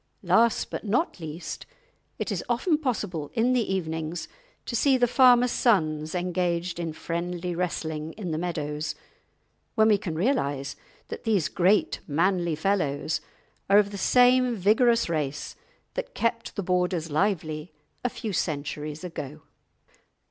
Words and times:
Last, 0.23 0.71
but 0.71 0.83
not 0.83 1.19
least, 1.19 1.67
it 2.17 2.31
is 2.31 2.43
often 2.49 2.79
possible 2.79 3.29
in 3.35 3.53
the 3.53 3.71
evenings 3.71 4.27
to 4.65 4.75
see 4.75 4.97
the 4.97 5.05
farmers' 5.05 5.51
sons 5.51 6.15
engaged 6.15 6.79
in 6.79 6.91
friendly 6.91 7.53
wrestling 7.53 8.13
in 8.13 8.31
the 8.31 8.39
meadows, 8.39 8.95
when 9.75 9.89
we 9.89 9.99
can 9.99 10.15
realise 10.15 10.75
that 11.09 11.23
these 11.23 11.49
great 11.49 11.99
manly 12.07 12.55
fellows 12.55 13.21
are 13.69 13.77
of 13.77 13.91
the 13.91 13.97
same 13.99 14.55
vigorous 14.55 15.07
race 15.07 15.55
that 15.93 16.15
kept 16.15 16.55
the 16.55 16.63
Borders 16.63 17.11
lively 17.11 17.71
a 18.03 18.09
few 18.09 18.33
centuries 18.33 19.03
ago. 19.03 19.43